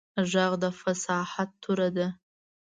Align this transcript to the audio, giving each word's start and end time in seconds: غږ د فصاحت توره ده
غږ 0.31 0.51
د 0.63 0.63
فصاحت 0.79 1.49
توره 1.63 1.89
ده 1.95 2.07